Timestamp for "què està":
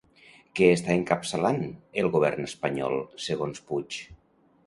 0.59-0.95